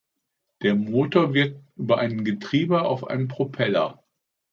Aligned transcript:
Der 0.63 0.73
Motor 0.73 1.35
wirkt 1.35 1.61
über 1.75 1.99
ein 1.99 2.25
Getriebe 2.25 2.81
auf 2.81 3.05
einen 3.05 3.27
Propeller. 3.27 4.03